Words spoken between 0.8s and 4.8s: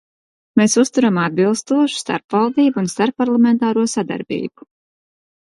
uzturam atbilstošu starpvaldību un starpparlamentāro sadarbību.